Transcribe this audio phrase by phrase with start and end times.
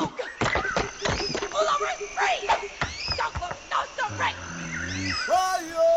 [0.00, 0.14] Oh,
[1.40, 2.48] Pull over, free!
[3.16, 4.36] Don't look, no, stop, right!
[5.26, 5.87] Fire!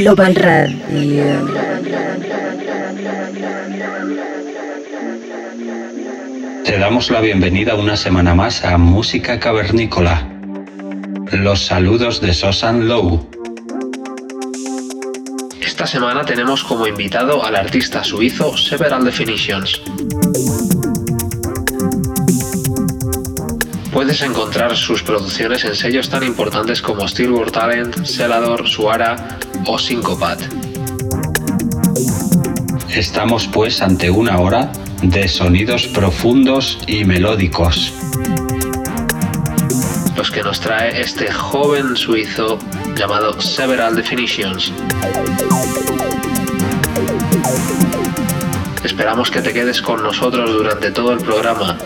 [0.00, 0.80] Global Radio.
[6.64, 10.26] Te damos la bienvenida una semana más a Música Cavernícola.
[11.32, 13.28] Los saludos de Sosan Low.
[15.60, 19.82] Esta semana tenemos como invitado al artista suizo Several Definitions.
[23.92, 29.39] Puedes encontrar sus producciones en sellos tan importantes como Steelboard Talent, Celador, Suara
[29.70, 30.40] o Syncopat.
[32.92, 37.92] Estamos pues ante una hora de sonidos profundos y melódicos.
[40.16, 42.58] Los que nos trae este joven suizo
[42.96, 44.72] llamado Several Definitions.
[48.82, 51.78] Esperamos que te quedes con nosotros durante todo el programa.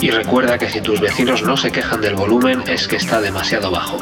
[0.00, 3.70] Y recuerda que si tus vecinos no se quejan del volumen es que está demasiado
[3.70, 3.98] bajo.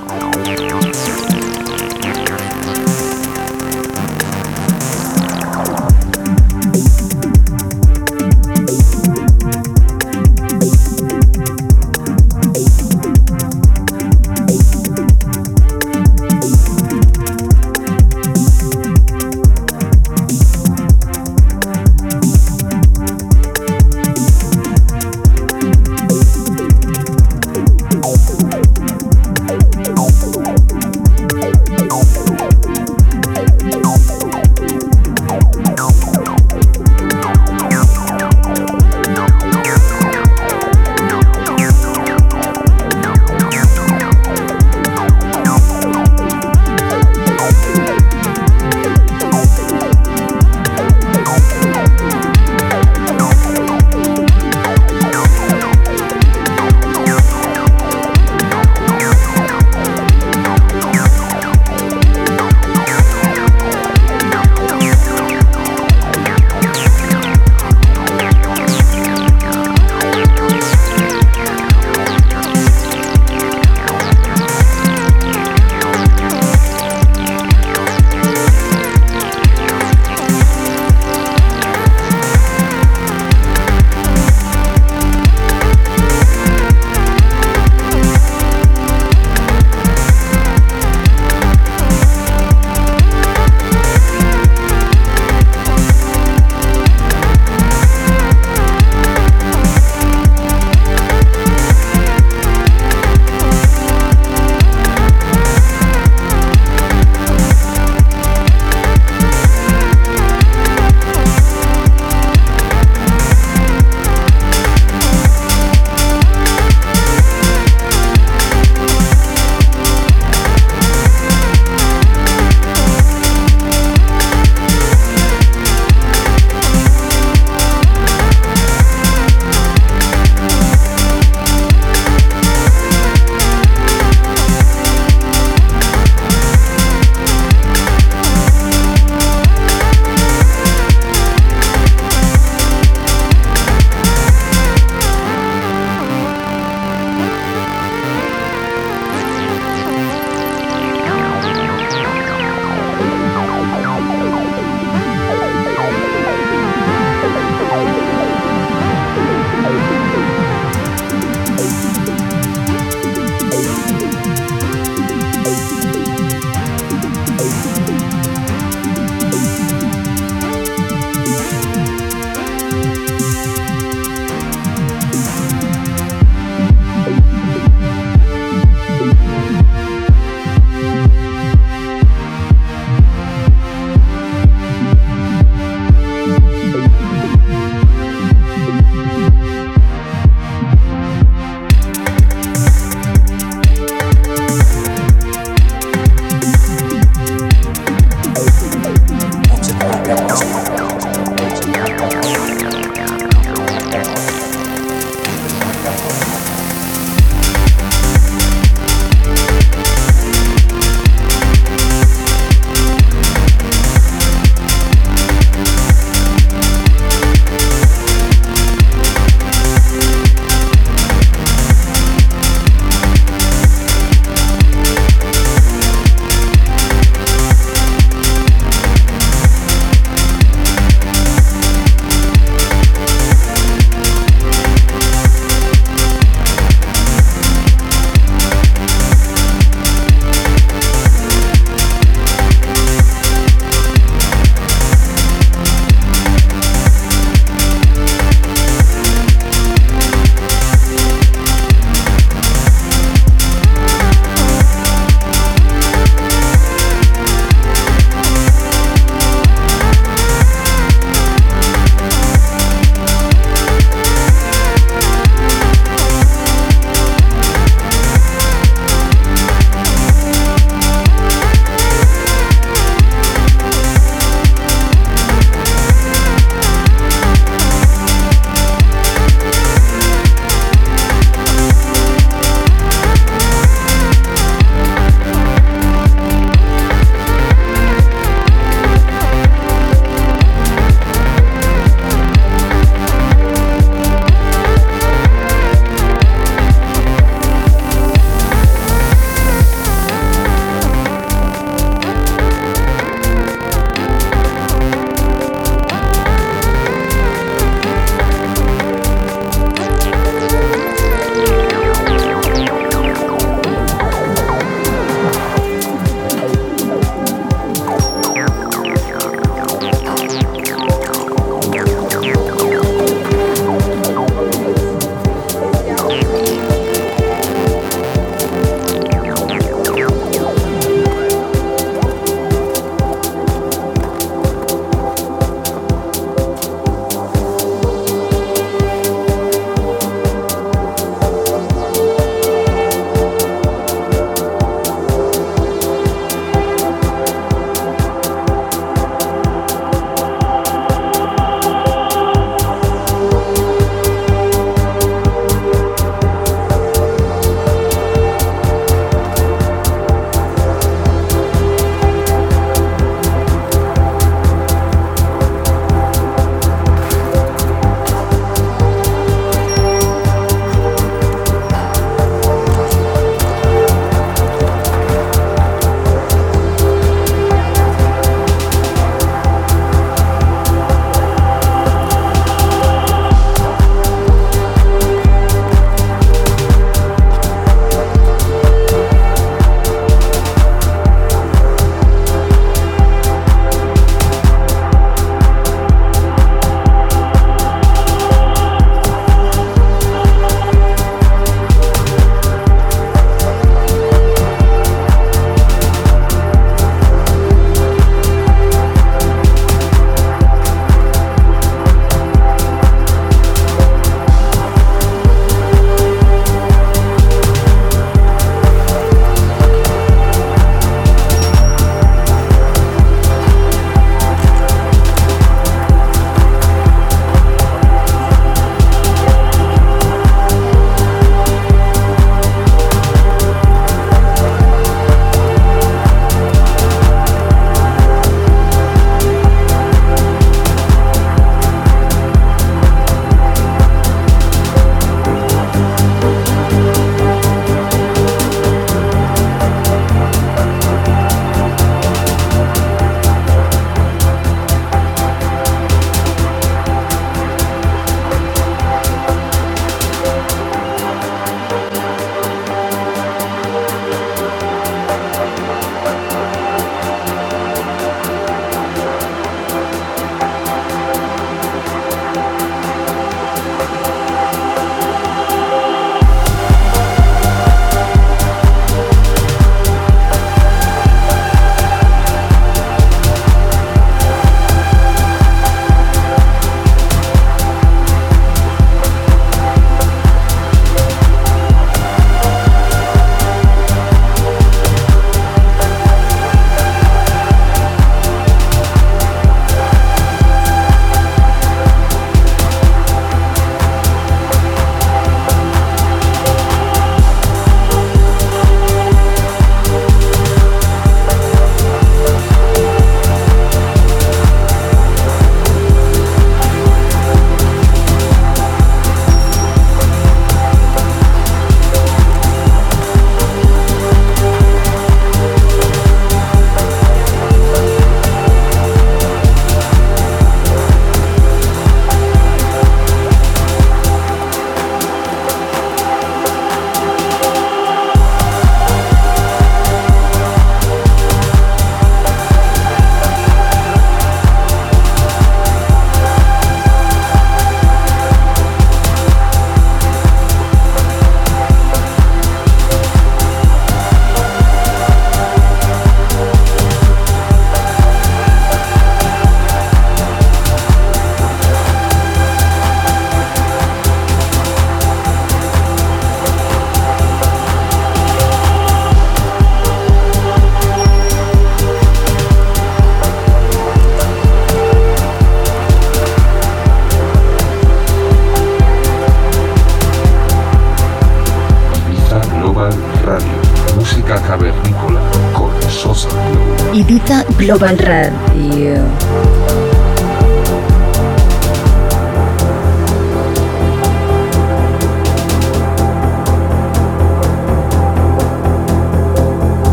[587.69, 588.18] Global Radio.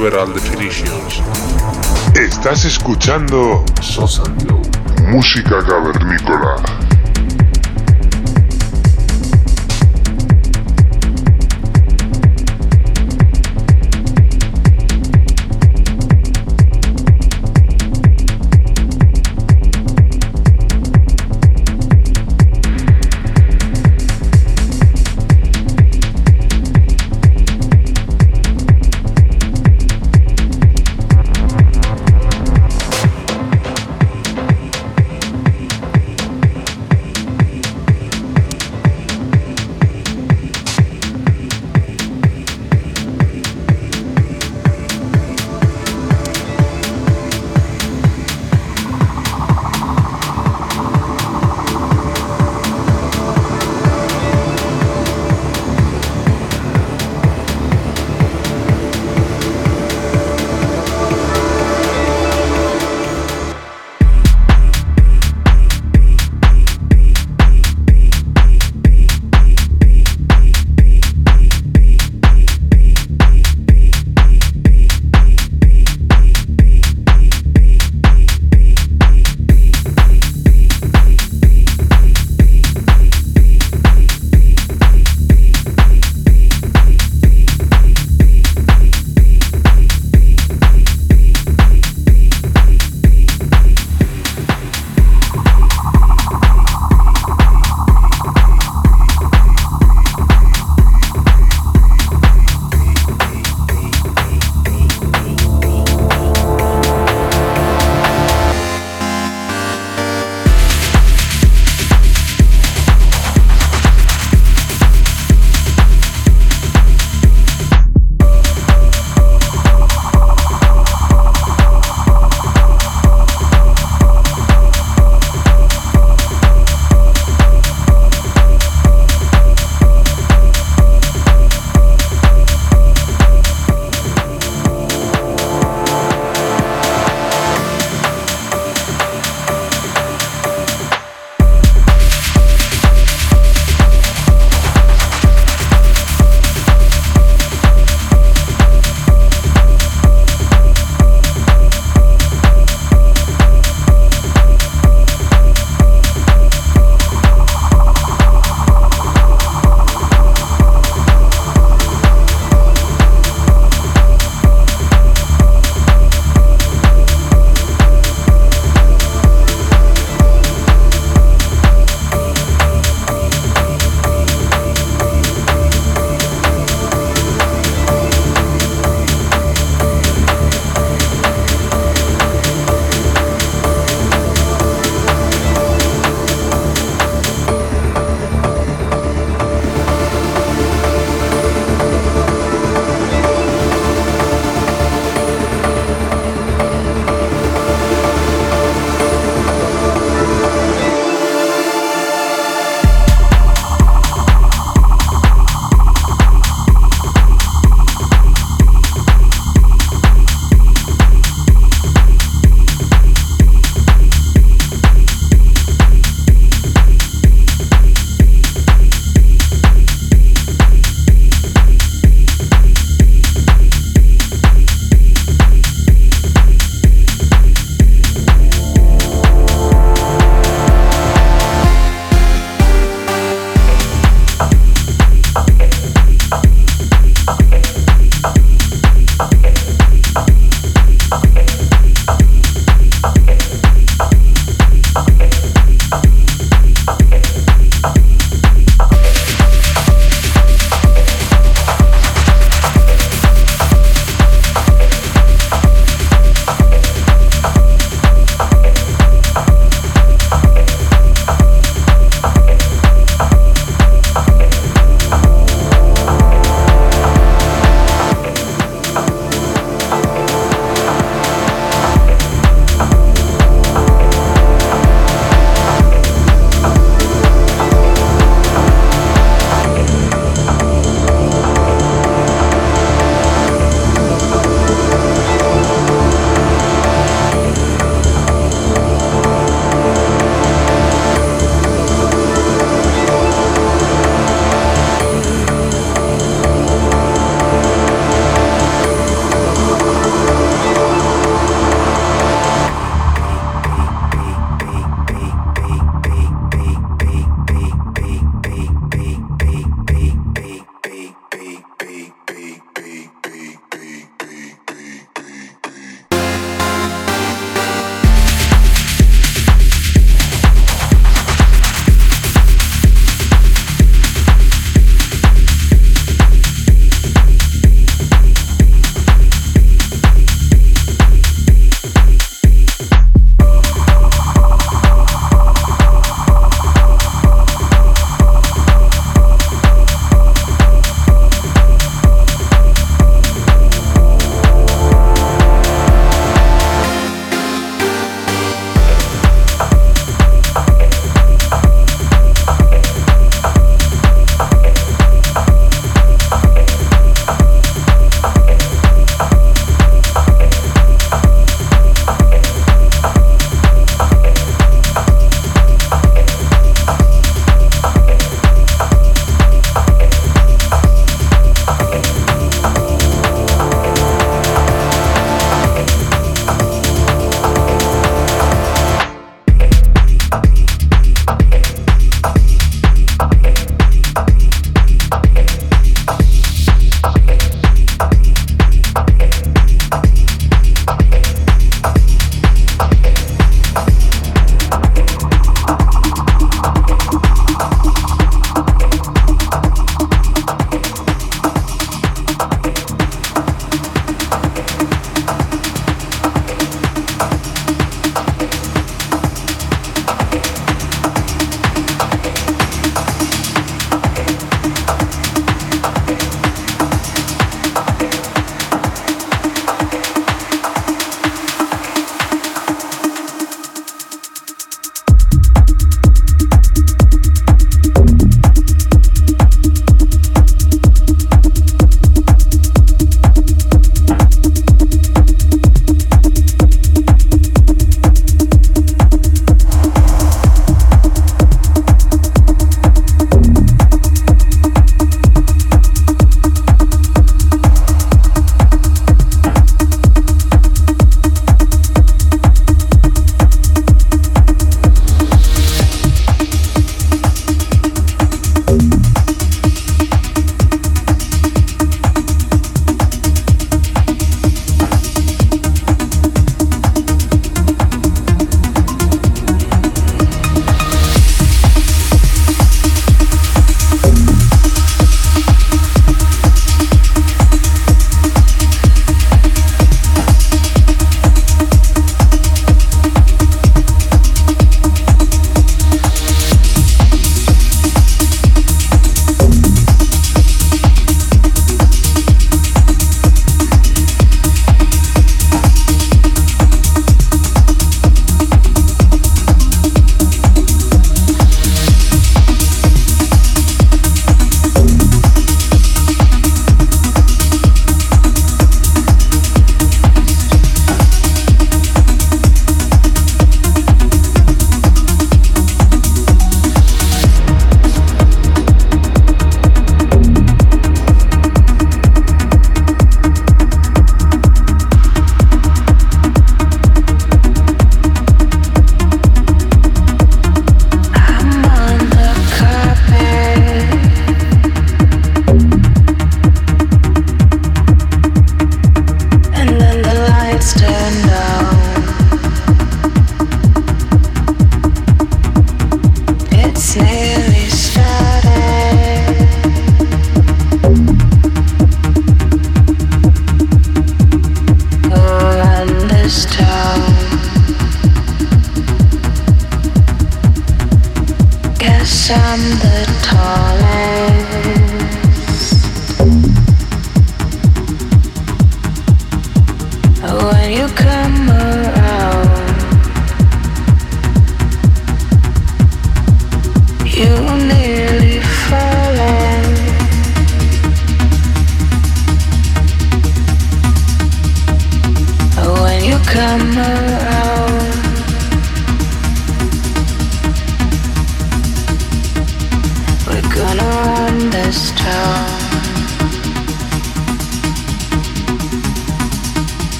[0.00, 1.20] Several definitions.
[2.14, 3.62] Estás escuchando
[5.12, 6.79] Música cavernícola.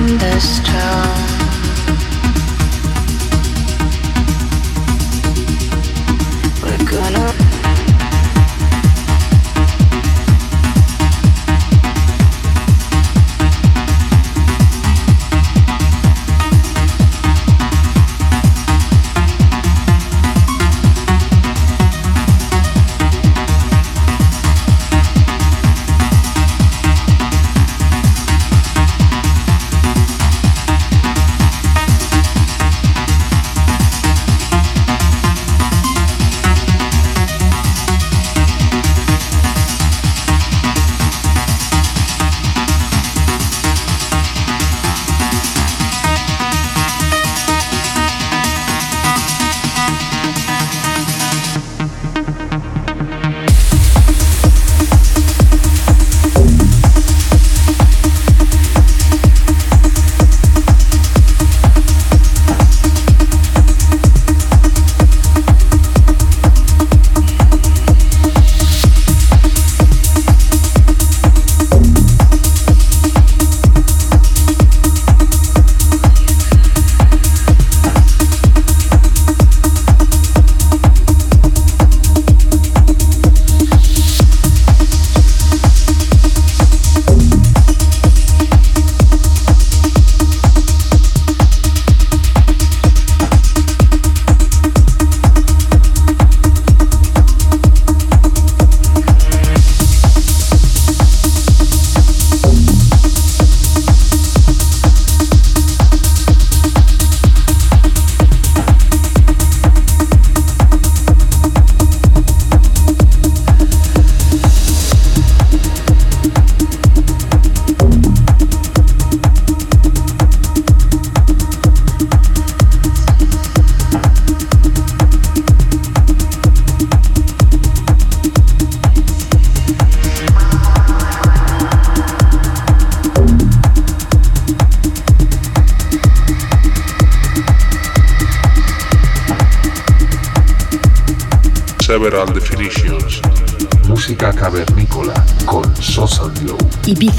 [0.00, 1.29] Several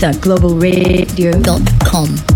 [0.10, 2.31] Globalradio.com.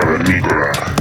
[0.00, 0.99] música cavernícola.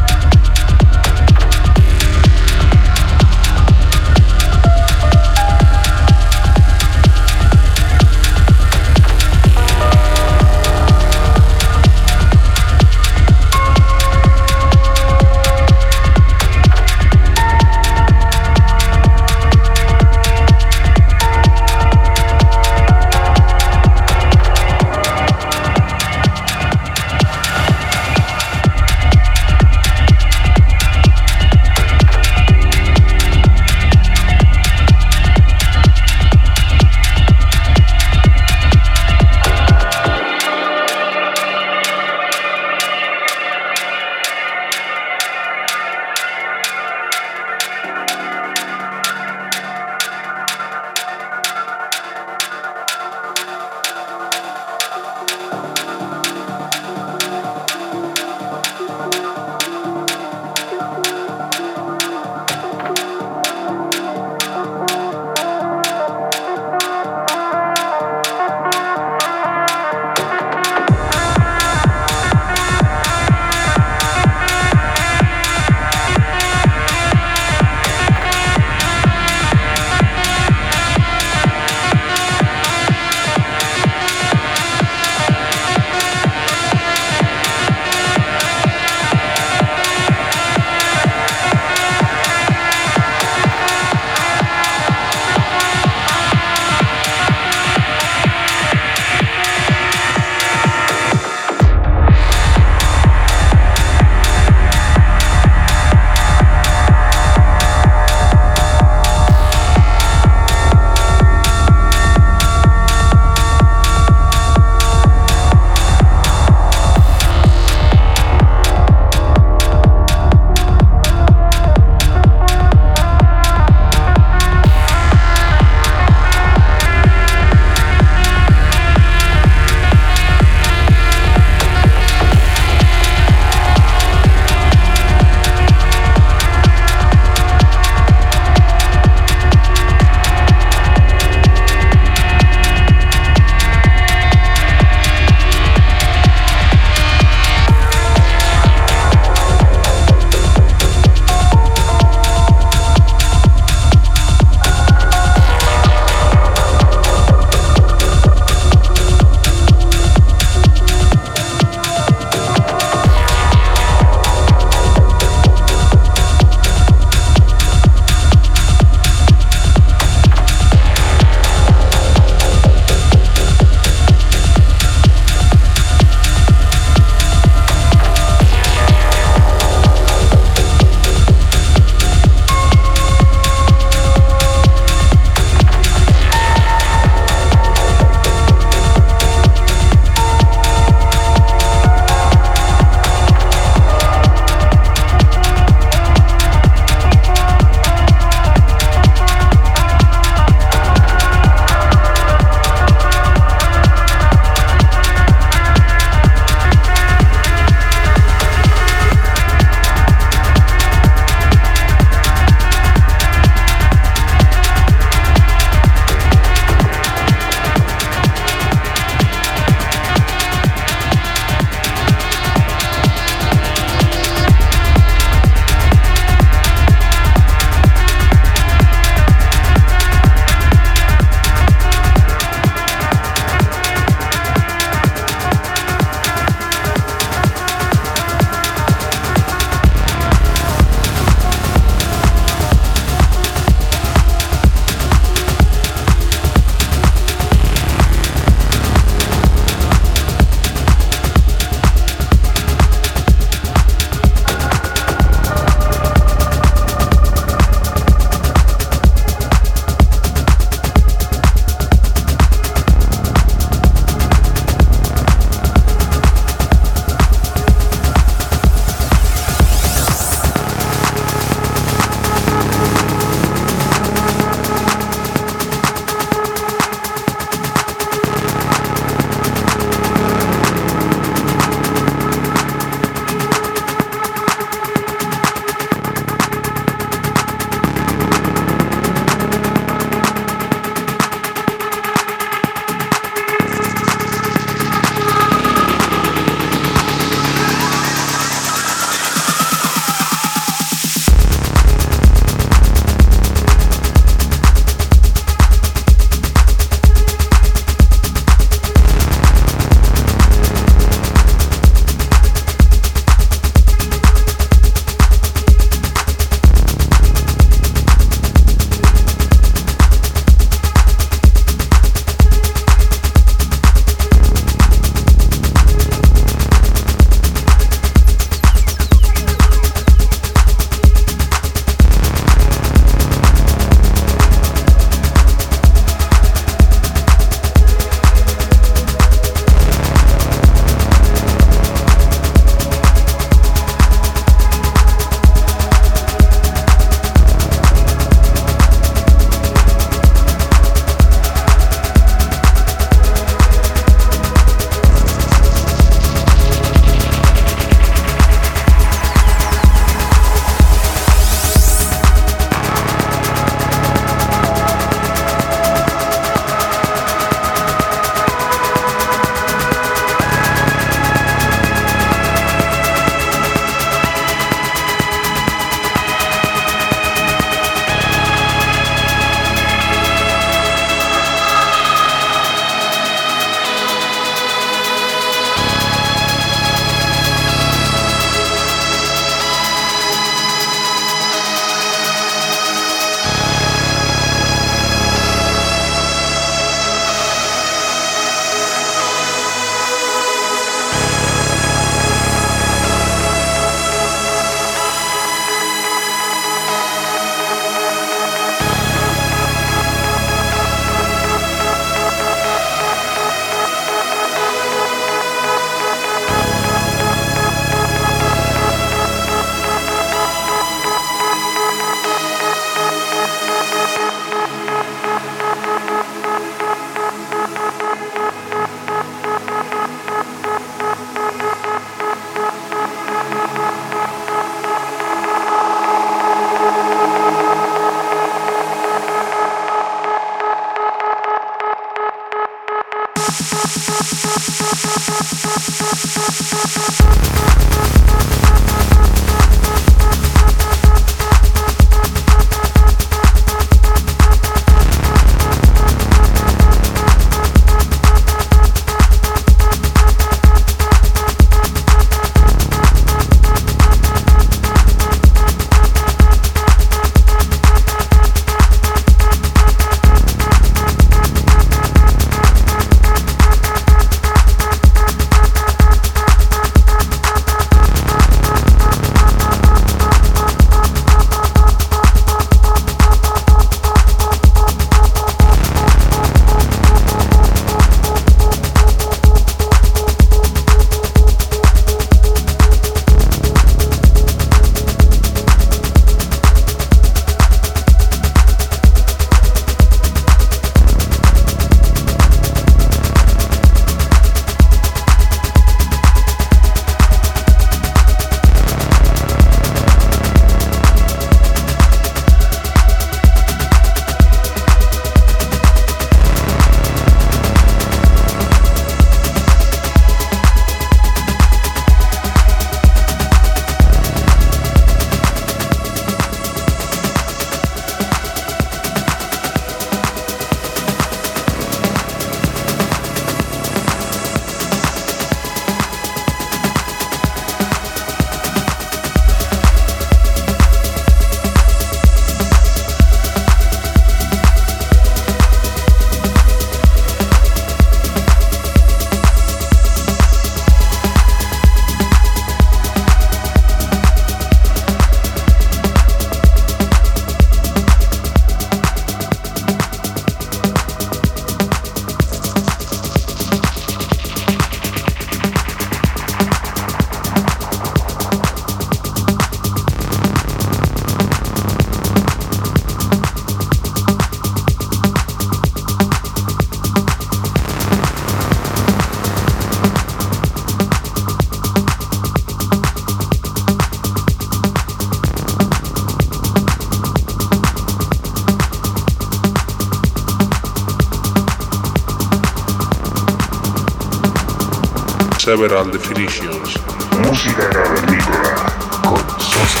[595.68, 596.96] Several definitions.
[597.44, 598.90] Música cavernícola
[599.22, 600.00] con Sosa.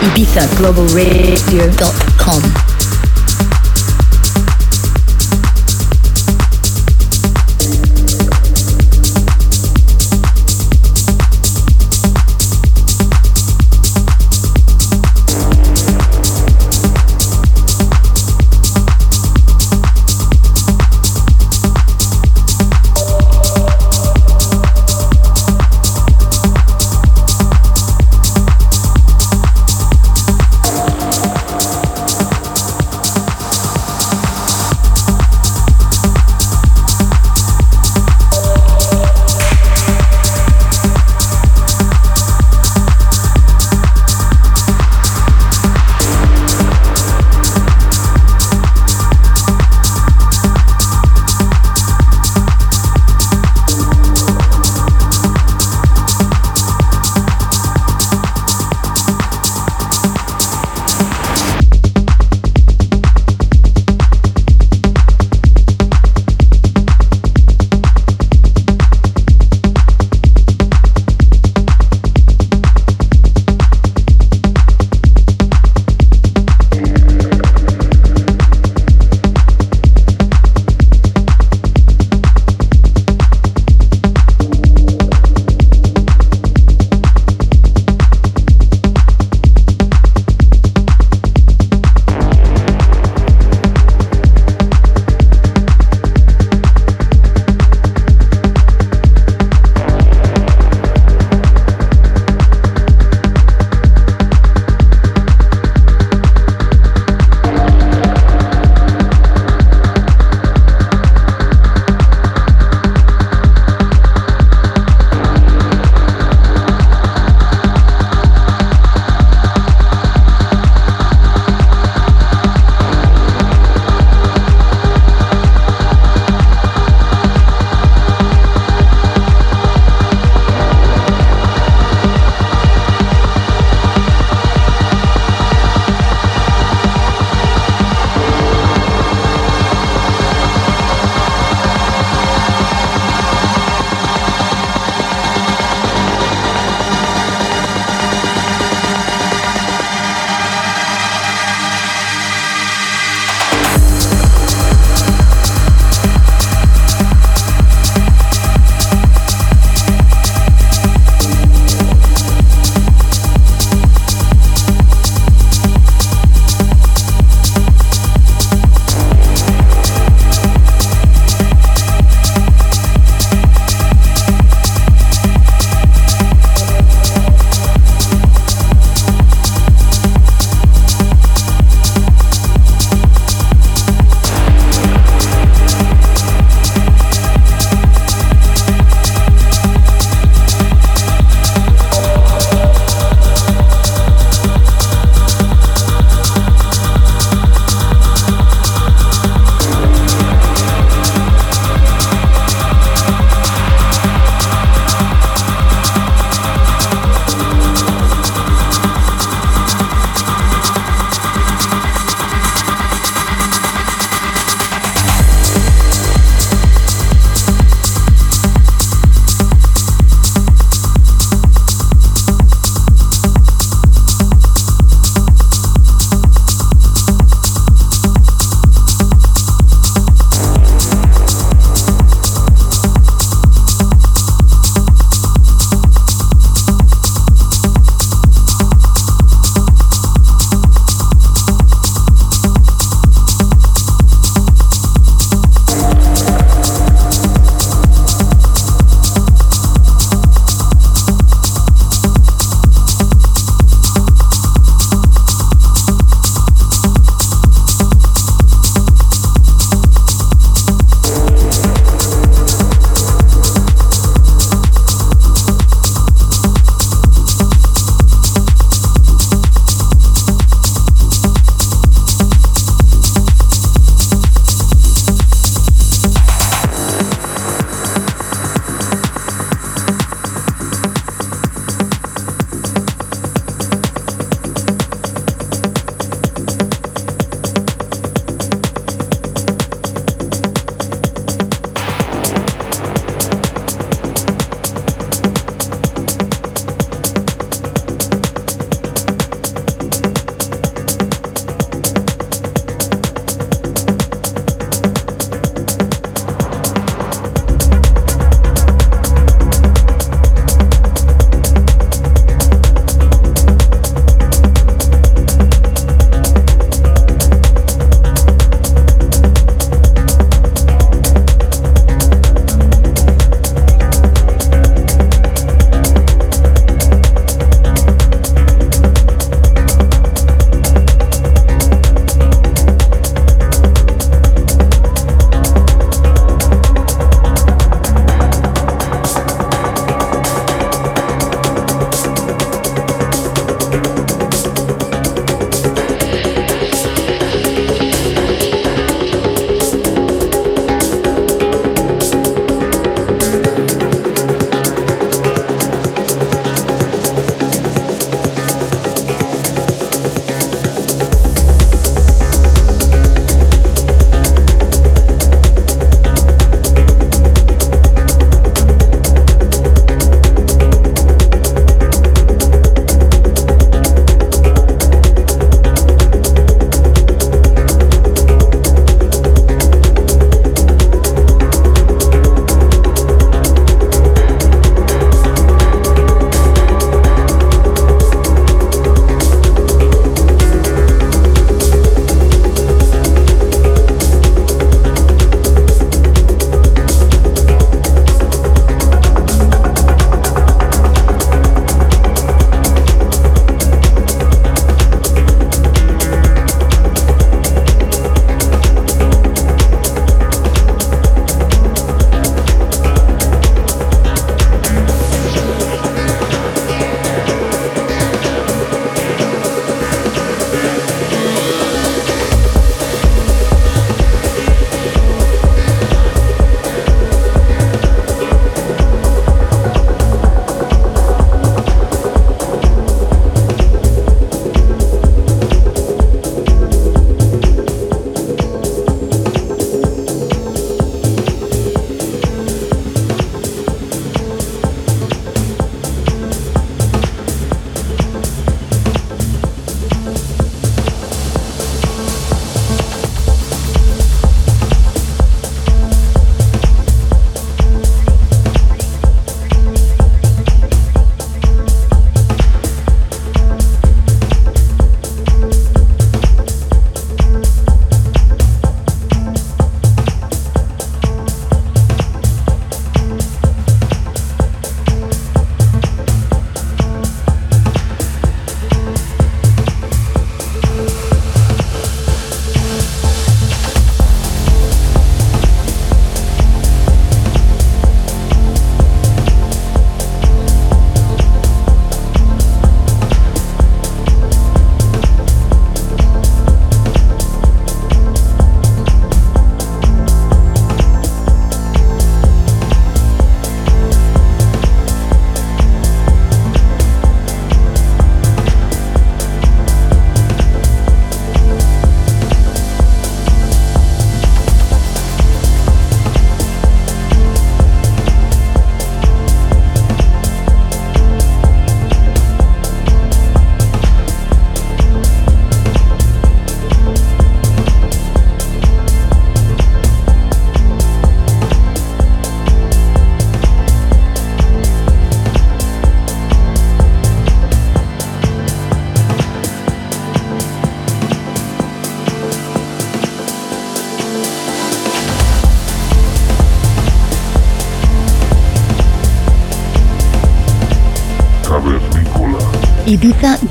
[0.00, 2.63] IbizaGlobalRadio.com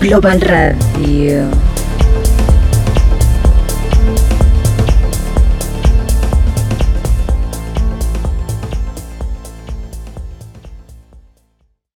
[0.04, 1.63] Global Radio.